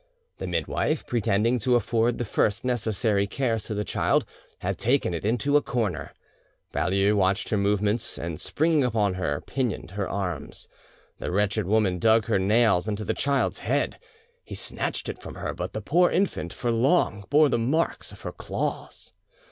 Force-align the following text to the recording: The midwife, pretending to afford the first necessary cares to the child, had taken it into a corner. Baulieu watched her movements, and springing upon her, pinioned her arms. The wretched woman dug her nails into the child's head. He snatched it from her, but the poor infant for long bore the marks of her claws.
The 0.39 0.47
midwife, 0.47 1.05
pretending 1.05 1.59
to 1.59 1.75
afford 1.75 2.17
the 2.17 2.25
first 2.25 2.65
necessary 2.65 3.27
cares 3.27 3.65
to 3.65 3.75
the 3.75 3.83
child, 3.83 4.25
had 4.57 4.79
taken 4.79 5.13
it 5.13 5.23
into 5.23 5.55
a 5.57 5.61
corner. 5.61 6.11
Baulieu 6.73 7.15
watched 7.15 7.49
her 7.49 7.57
movements, 7.57 8.17
and 8.17 8.39
springing 8.39 8.83
upon 8.83 9.13
her, 9.13 9.39
pinioned 9.41 9.91
her 9.91 10.09
arms. 10.09 10.67
The 11.19 11.29
wretched 11.29 11.67
woman 11.67 11.99
dug 11.99 12.25
her 12.25 12.39
nails 12.39 12.87
into 12.87 13.05
the 13.05 13.13
child's 13.13 13.59
head. 13.59 13.99
He 14.43 14.55
snatched 14.55 15.07
it 15.07 15.21
from 15.21 15.35
her, 15.35 15.53
but 15.53 15.73
the 15.73 15.81
poor 15.81 16.09
infant 16.09 16.51
for 16.51 16.71
long 16.71 17.23
bore 17.29 17.49
the 17.49 17.59
marks 17.59 18.11
of 18.11 18.21
her 18.21 18.31
claws. 18.31 19.13